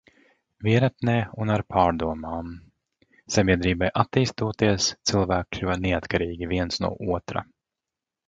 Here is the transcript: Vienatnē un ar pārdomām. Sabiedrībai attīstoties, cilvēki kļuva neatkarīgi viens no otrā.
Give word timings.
Vienatnē 0.67 1.13
un 1.43 1.51
ar 1.55 1.63
pārdomām. 1.73 2.47
Sabiedrībai 3.35 3.91
attīstoties, 4.03 4.89
cilvēki 5.11 5.57
kļuva 5.59 5.75
neatkarīgi 5.85 6.49
viens 6.57 6.83
no 6.87 6.91
otrā. 7.19 7.45